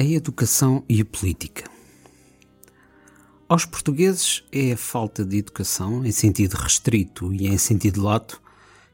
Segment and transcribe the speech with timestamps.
[0.00, 1.68] A educação e a política.
[3.48, 8.40] Aos portugueses é a falta de educação, em sentido restrito e em sentido lato,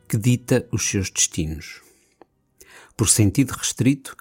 [0.08, 1.82] que dita os seus destinos.
[2.96, 4.16] Por sentido restrito,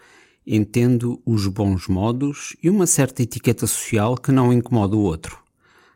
[0.45, 5.41] entendo os bons modos e uma certa etiqueta social que não incomoda o outro,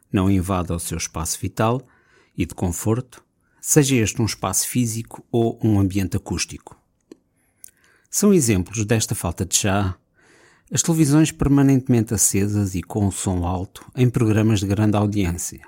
[0.09, 1.85] não invada o seu espaço vital
[2.34, 3.21] e de conforto,
[3.59, 6.81] seja este um espaço físico ou um ambiente acústico.
[8.09, 9.98] São exemplos desta falta de chá
[10.71, 15.62] as televisões permanentemente acesas e com som alto em programas de grande audiência.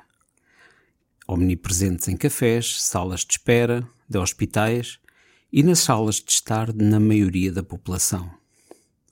[1.27, 4.99] Omnipresentes em cafés, salas de espera, de hospitais
[5.51, 8.29] e nas salas de estar na maioria da população.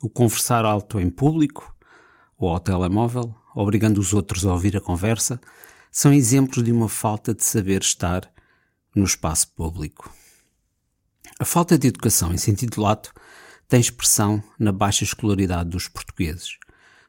[0.02, 1.73] O conversar alto em público
[2.38, 5.40] ou ao telemóvel, obrigando os outros a ouvir a conversa,
[5.90, 8.30] são exemplos de uma falta de saber estar
[8.93, 10.13] no espaço público.
[11.40, 13.13] A falta de educação em sentido lato
[13.68, 16.57] tem expressão na baixa escolaridade dos portugueses,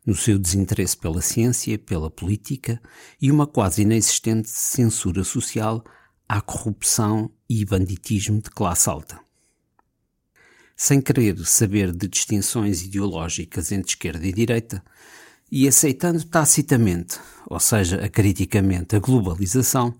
[0.04, 2.80] no seu desinteresse pela ciência, pela política
[3.20, 5.84] e uma quase inexistente censura social
[6.28, 9.20] à corrupção e banditismo de classe alta.
[10.76, 14.82] Sem querer saber de distinções ideológicas entre esquerda e direita,
[15.50, 19.94] e aceitando tacitamente, ou seja, acriticamente, a globalização,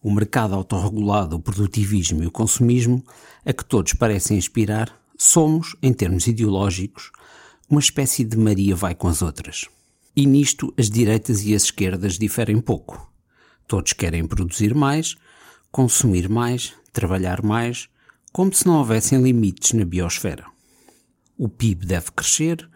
[0.00, 3.04] o mercado autorregulado, o produtivismo e o consumismo,
[3.44, 7.12] a que todos parecem aspirar, somos, em termos ideológicos,
[7.70, 9.66] uma espécie de Maria vai com as outras.
[10.16, 13.08] E nisto as direitas e as esquerdas diferem pouco.
[13.68, 15.14] Todos querem produzir mais,
[15.70, 17.88] consumir mais, trabalhar mais,
[18.32, 20.44] como se não houvessem limites na biosfera.
[21.38, 22.68] O PIB deve crescer,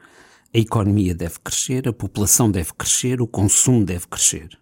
[0.55, 4.57] a economia deve crescer, a população deve crescer, o consumo deve crescer.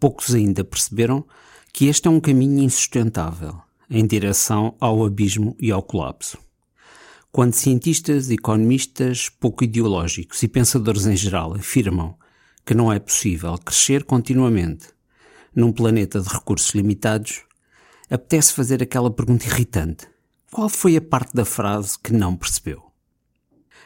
[0.00, 1.22] Poucos ainda perceberam
[1.70, 3.60] que este é um caminho insustentável
[3.90, 6.43] em direção ao abismo e ao colapso
[7.34, 12.16] quando cientistas, economistas pouco ideológicos e pensadores em geral afirmam
[12.64, 14.86] que não é possível crescer continuamente
[15.52, 17.42] num planeta de recursos limitados,
[18.08, 20.06] apetece fazer aquela pergunta irritante:
[20.48, 22.84] qual foi a parte da frase que não percebeu?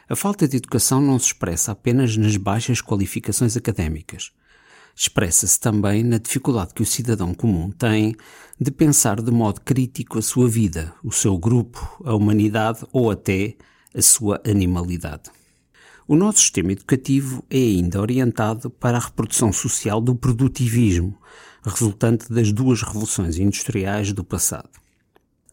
[0.07, 4.31] A falta de educação não se expressa apenas nas baixas qualificações académicas,
[4.99, 8.13] expressa-se também na dificuldade que o cidadão comum tem
[8.59, 13.55] de pensar de modo crítico a sua vida, o seu grupo, a humanidade ou até
[13.95, 15.31] a sua animalidade.
[16.05, 21.17] O nosso sistema educativo é ainda orientado para a reprodução social do produtivismo,
[21.63, 24.69] resultante das duas revoluções industriais do passado.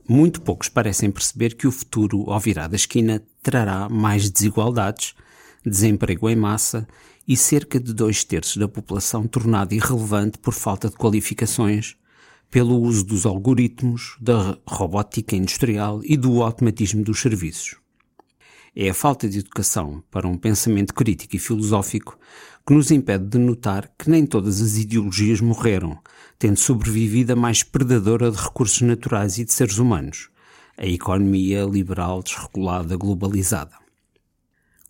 [0.09, 5.15] Muito poucos parecem perceber que o futuro, ao virar da esquina, trará mais desigualdades,
[5.65, 6.87] desemprego em massa
[7.27, 11.97] e cerca de dois terços da população tornada irrelevante por falta de qualificações,
[12.51, 17.77] pelo uso dos algoritmos, da robótica industrial e do automatismo dos serviços.
[18.75, 22.19] É a falta de educação para um pensamento crítico e filosófico
[22.67, 25.99] que nos impede de notar que nem todas as ideologias morreram,
[26.39, 30.29] tendo sobrevivido a mais predadora de recursos naturais e de seres humanos,
[30.77, 33.86] a economia liberal desregulada globalizada.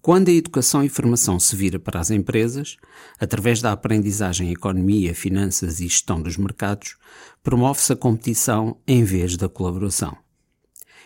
[0.06, 2.76] Quando a educação e formação se vira para as empresas,
[3.18, 6.94] através da aprendizagem em economia, finanças e gestão dos mercados,
[7.42, 10.16] promove-se a competição em vez da colaboração.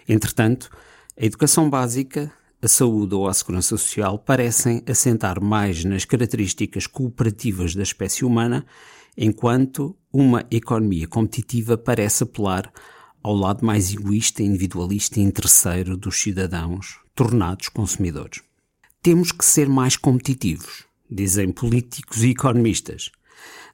[0.06, 0.68] Entretanto,
[1.18, 2.30] a educação básica,
[2.60, 8.66] a saúde ou a segurança social parecem assentar mais nas características cooperativas da espécie humana,
[9.16, 12.70] enquanto uma economia competitiva parece apelar
[13.22, 18.49] ao lado mais egoísta, individualista e interesseiro dos cidadãos, tornados consumidores.
[19.02, 23.10] Temos que ser mais competitivos, dizem políticos e economistas.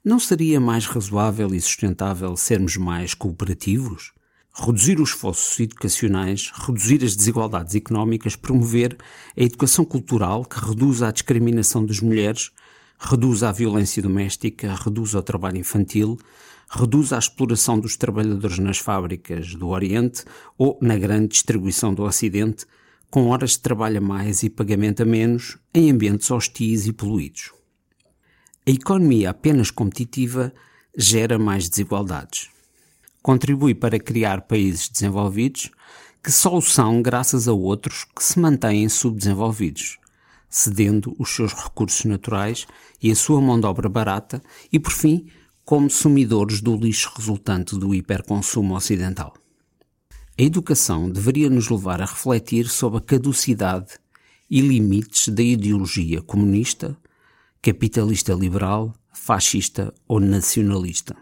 [0.04, 4.12] Não seria mais razoável e sustentável sermos mais cooperativos?
[4.54, 8.97] Reduzir os esforços educacionais, reduzir as desigualdades económicas, promover
[9.37, 12.52] a educação cultural que reduz a discriminação das mulheres,
[12.96, 16.17] reduz a violência doméstica, reduz o trabalho infantil,
[16.70, 20.22] reduz a exploração dos trabalhadores nas fábricas do Oriente
[20.56, 22.64] ou na grande distribuição do Ocidente,
[23.17, 27.51] com horas de trabalho a mais e pagamento a menos, em ambientes hostis e poluídos.
[28.67, 30.53] A economia apenas competitiva
[30.95, 32.51] gera mais desigualdades.
[33.23, 35.71] Contribui para criar países desenvolvidos
[36.23, 39.97] que só o são graças a outros que se mantêm subdesenvolvidos,
[40.51, 42.67] cedendo os seus recursos naturais
[43.03, 45.27] e a sua mão de obra barata e, por fim,
[45.65, 49.33] como sumidores do lixo resultante do hiperconsumo ocidental.
[50.38, 53.94] A educação deveria nos levar a refletir sobre a caducidade
[54.50, 56.94] e limites da ideologia comunista,
[57.62, 61.17] capitalista liberal, fascista ou nacionalista.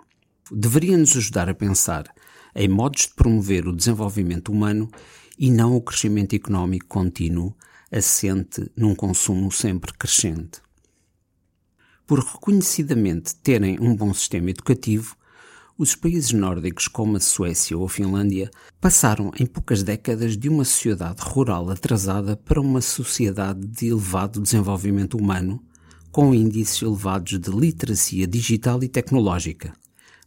[0.51, 2.13] Deveria nos ajudar a pensar
[2.57, 4.91] em modos de promover o desenvolvimento humano
[5.39, 7.55] e não o crescimento económico contínuo,
[7.93, 10.61] assente num consumo sempre crescente.
[12.05, 15.17] Por reconhecidamente terem um bom sistema educativo,
[15.77, 18.51] os países nórdicos, como a Suécia ou a Finlândia,
[18.81, 25.17] passaram em poucas décadas de uma sociedade rural atrasada para uma sociedade de elevado desenvolvimento
[25.17, 25.61] humano,
[26.13, 29.73] com índices elevados de literacia digital e tecnológica,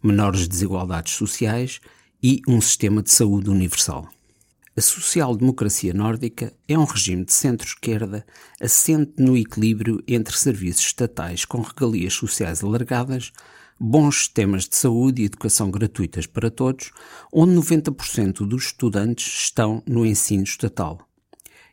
[0.03, 1.79] menores desigualdades sociais
[2.21, 4.09] e um sistema de saúde universal.
[4.75, 8.25] A social-democracia nórdica é um regime de centro-esquerda
[8.61, 13.31] assente no equilíbrio entre serviços estatais com regalias sociais alargadas,
[13.79, 16.91] bons sistemas de saúde e educação gratuitas para todos,
[17.31, 20.99] onde 90% dos estudantes estão no ensino estatal,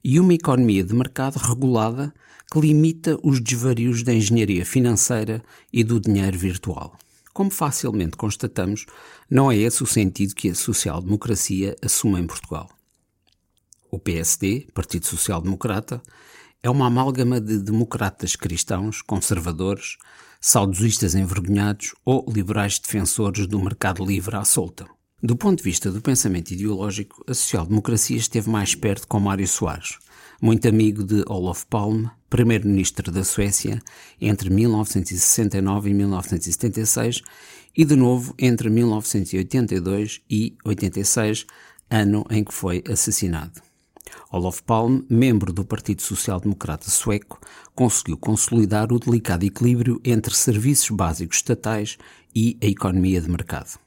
[0.03, 2.13] e uma economia de mercado regulada
[2.53, 5.43] que limita os desvarios da engenharia financeira
[5.73, 6.97] e do dinheiro virtual.
[7.33, 8.87] Como facilmente constatamos,
[9.29, 12.71] não é esse o sentido que a social-democracia assume em Portugal.
[13.91, 16.01] O PSD, Partido Social Democrata,
[16.63, 19.97] é uma amálgama de democratas cristãos, conservadores,
[20.47, 24.87] saudosistas envergonhados ou liberais defensores do mercado livre à solta.
[25.23, 29.99] Do ponto de vista do pensamento ideológico, a social-democracia esteve mais perto com Mário Soares,
[30.43, 33.81] muito amigo de Olof Palme, primeiro-ministro da Suécia
[34.21, 37.23] entre 1969 e 1976
[37.75, 41.47] e de novo entre 1982 e 86,
[41.89, 43.63] ano em que foi assassinado.
[44.31, 47.41] Olof Palme, membro do Partido Social Democrata Sueco,
[47.75, 51.99] conseguiu consolidar o delicado equilíbrio entre serviços básicos estatais
[52.35, 53.79] e a economia de mercado.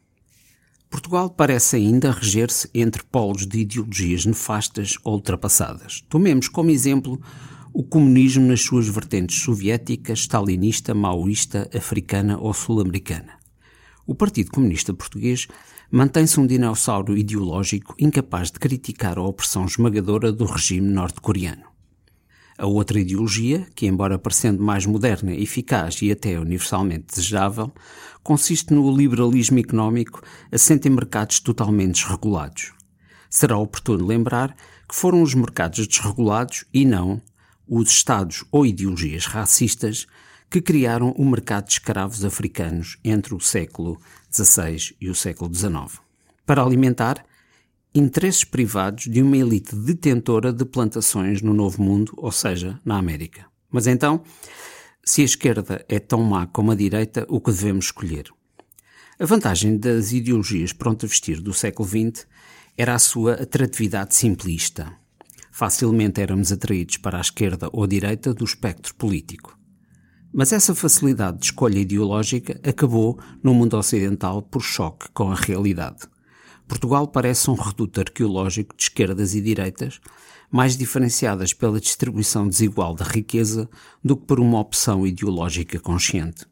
[0.89, 6.03] Portugal parece ainda reger-se entre polos de ideologias nefastas ou ultrapassadas.
[6.07, 7.21] Tomemos como exemplo
[7.73, 13.33] o comunismo nas suas vertentes soviética, stalinista, maoísta, africana ou sul-americana.
[14.05, 15.47] O Partido Comunista Português
[15.91, 21.63] mantém-se um dinossauro ideológico incapaz de criticar a opressão esmagadora do regime norte-coreano.
[22.57, 27.71] A outra ideologia, que embora parecendo mais moderna, eficaz e até universalmente desejável,
[28.23, 32.73] consiste no liberalismo económico assente em mercados totalmente desregulados.
[33.29, 34.55] Será oportuno lembrar
[34.89, 37.21] que foram os mercados desregulados e não
[37.67, 40.07] os Estados ou ideologias racistas
[40.49, 43.99] que criaram o mercado de escravos africanos entre o século
[44.31, 45.99] XVI e o século XIX,
[46.45, 47.25] para alimentar
[47.93, 53.45] interesses privados de uma elite detentora de plantações no Novo Mundo, ou seja, na América.
[53.69, 54.23] Mas então,
[55.03, 58.31] se a esquerda é tão má como a direita, o que devemos escolher?
[59.19, 62.27] A vantagem das ideologias pronto a vestir do século XX
[62.77, 64.93] era a sua atratividade simplista.
[65.51, 69.56] Facilmente éramos atraídos para a esquerda ou a direita do espectro político.
[70.37, 76.01] Mas essa facilidade de escolha ideológica acabou no mundo ocidental por choque com a realidade.
[76.67, 79.99] Portugal parece um reduto arqueológico de esquerdas e direitas,
[80.51, 83.67] mais diferenciadas pela distribuição desigual da riqueza
[84.03, 86.45] do que por uma opção ideológica consciente.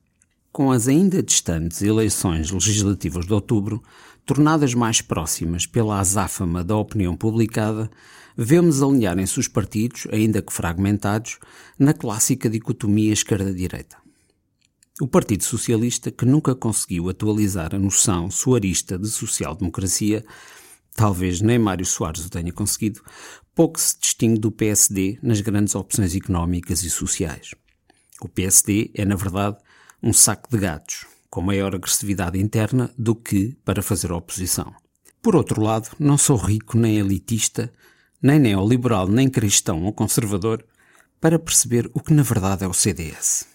[0.52, 3.84] Com as ainda distantes eleições legislativas de outubro,
[4.26, 7.92] tornadas mais próximas pela azáfama da opinião publicada,
[8.38, 11.40] vemos alinharem-se os partidos, ainda que fragmentados,
[11.78, 13.98] na clássica dicotomia esquerda-direita.
[15.02, 20.26] O Partido Socialista, que nunca conseguiu atualizar a noção suarista de social-democracia,
[20.96, 23.02] talvez nem Mário Soares o tenha conseguido,
[23.54, 27.54] pouco se distingue do PSD nas grandes opções económicas e sociais.
[28.22, 29.58] O PSD é, na verdade,
[30.02, 34.74] um saco de gatos, com maior agressividade interna do que para fazer oposição.
[35.22, 37.74] Por outro lado, não sou rico nem elitista,
[38.26, 40.66] nem neoliberal, nem cristão ou conservador,
[41.22, 43.46] para perceber o que na verdade é o CDS.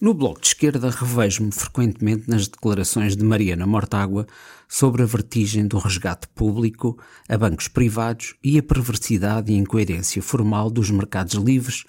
[0.00, 4.26] No Bloco de Esquerda revejo-me frequentemente nas declarações de Mariana Mortágua
[4.66, 6.98] sobre a vertigem do resgate público
[7.28, 11.84] a bancos privados e a perversidade e incoerência formal dos mercados livres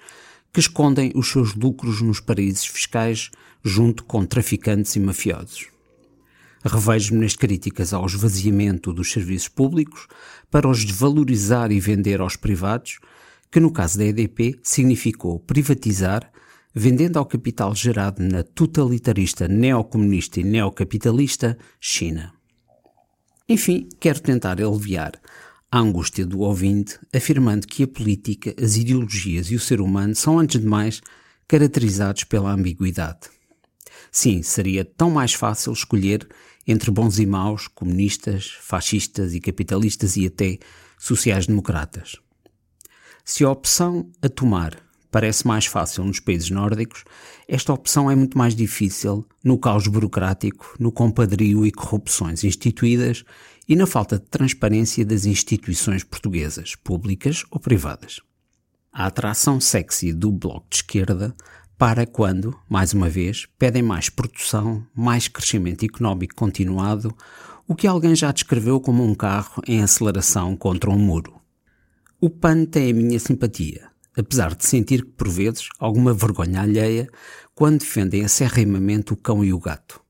[0.52, 3.30] que escondem os seus lucros nos paraísos fiscais
[3.64, 5.75] junto com traficantes e mafiosos.
[6.66, 10.08] Revejo-me nas críticas ao esvaziamento dos serviços públicos
[10.50, 12.98] para os desvalorizar e vender aos privados,
[13.52, 16.28] que no caso da EDP significou privatizar
[16.74, 22.34] vendendo ao capital gerado na totalitarista neocomunista e neocapitalista China.
[23.48, 25.12] Enfim, quero tentar aliviar
[25.70, 30.38] a angústia do ouvinte, afirmando que a política, as ideologias e o ser humano são,
[30.38, 31.00] antes de mais,
[31.46, 33.30] caracterizados pela ambiguidade.
[34.10, 36.28] Sim, seria tão mais fácil escolher
[36.66, 40.58] entre bons e maus, comunistas, fascistas e capitalistas e até
[40.98, 42.16] sociais-democratas.
[43.24, 44.76] Se a opção a tomar
[45.10, 47.04] parece mais fácil nos países nórdicos,
[47.48, 53.24] esta opção é muito mais difícil no caos burocrático, no compadrio e corrupções instituídas
[53.68, 58.20] e na falta de transparência das instituições portuguesas, públicas ou privadas.
[58.92, 61.34] A atração sexy do Bloco de Esquerda
[61.78, 67.14] para quando, mais uma vez, pedem mais produção, mais crescimento económico continuado,
[67.68, 71.38] o que alguém já descreveu como um carro em aceleração contra um muro.
[72.18, 77.10] O PAN tem a minha simpatia, apesar de sentir que, por vezes, alguma vergonha alheia
[77.54, 80.00] quando defendem acerrimamente o cão e o gato.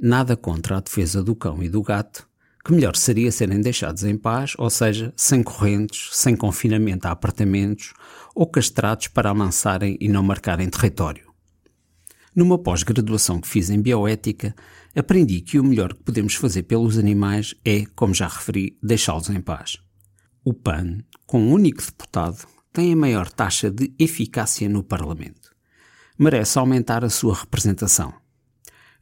[0.00, 2.26] Nada contra a defesa do cão e do gato,
[2.64, 7.92] que melhor seria serem deixados em paz, ou seja, sem correntes, sem confinamento a apartamentos
[8.34, 11.32] ou castrados para amansarem e não marcarem território.
[12.34, 14.54] Numa pós-graduação que fiz em bioética,
[14.96, 19.40] aprendi que o melhor que podemos fazer pelos animais é, como já referi, deixá-los em
[19.40, 19.78] paz.
[20.44, 25.54] O PAN, com um único deputado, tem a maior taxa de eficácia no Parlamento.
[26.18, 28.23] Merece aumentar a sua representação.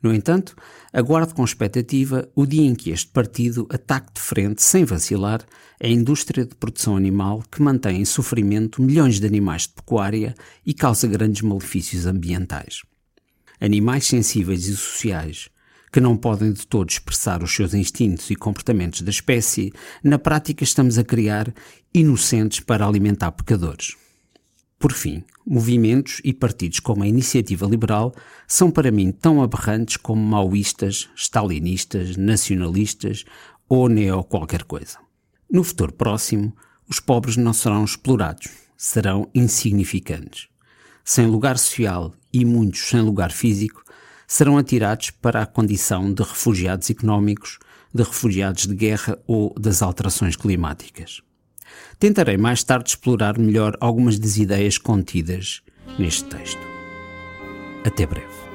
[0.03, 0.57] No entanto,
[0.93, 5.47] aguardo com expectativa o dia em que este partido ataque de frente, sem vacilar,
[5.81, 10.35] a indústria de produção animal que mantém em sofrimento milhões de animais de pecuária
[10.67, 12.83] e causa grandes malefícios ambientais.
[13.61, 15.49] Animais sensíveis e sociais,
[15.93, 20.65] que não podem de todo expressar os seus instintos e comportamentos da espécie, na prática
[20.65, 21.55] estamos a criar
[21.95, 23.95] inocentes para alimentar pecadores.
[24.81, 28.15] Por fim, movimentos e partidos como a Iniciativa Liberal
[28.47, 33.25] são para mim tão aberrantes como maoístas, stalinistas, nacionalistas
[33.69, 34.99] ou neo qualquer coisa.
[35.51, 36.55] No futuro próximo,
[36.89, 40.49] os pobres não serão explorados, serão insignificantes.
[41.05, 43.83] Sem lugar social e muitos sem lugar físico,
[44.27, 47.59] serão atirados para a condição de refugiados económicos,
[47.93, 51.23] de refugiados de guerra ou das alterações climáticas.
[51.99, 55.63] Tentarei mais tarde explorar melhor algumas das ideias contidas
[55.99, 56.61] neste texto.
[57.85, 58.52] Até breve.